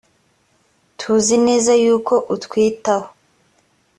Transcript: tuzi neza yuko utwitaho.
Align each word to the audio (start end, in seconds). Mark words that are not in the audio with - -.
tuzi 0.99 1.35
neza 1.47 1.71
yuko 1.83 2.13
utwitaho. 2.35 3.07